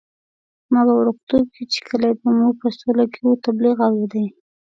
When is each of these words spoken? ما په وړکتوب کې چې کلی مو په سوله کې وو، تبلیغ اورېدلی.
ما 0.71 0.81
په 0.87 0.93
وړکتوب 0.99 1.45
کې 1.55 1.63
چې 1.73 1.79
کلی 1.87 2.11
مو 2.37 2.49
په 2.61 2.67
سوله 2.79 3.05
کې 3.13 3.19
وو، 3.23 3.41
تبلیغ 3.45 3.75
اورېدلی. 3.87 4.27